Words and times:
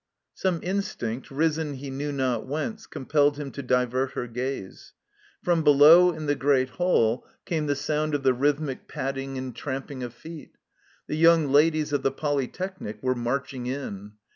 Some 0.33 0.61
instinct, 0.63 1.29
risen 1.29 1.75
he 1.75 1.91
knew 1.91 2.11
not 2.11 2.47
whence, 2.47 2.87
compelled 2.87 3.37
him 3.37 3.51
to 3.51 3.61
divert 3.61 4.13
her 4.13 4.25
gaze. 4.25 4.93
From 5.43 5.63
below 5.63 6.11
in 6.11 6.25
the 6.25 6.33
great 6.33 6.69
halt 6.69 7.23
came 7.45 7.67
the 7.67 7.75
sotmd 7.75 8.15
of 8.15 8.23
the 8.23 8.33
rhythmic 8.33 8.87
padding 8.87 9.37
and 9.37 9.55
tramping 9.55 10.01
of 10.01 10.15
feet. 10.15 10.57
The 11.05 11.17
Young 11.17 11.51
Ladies 11.51 11.93
of 11.93 12.01
the 12.01 12.11
Poljrtechnic 12.11 13.03
were 13.03 13.13
marching 13.13 13.67
in. 13.67 14.13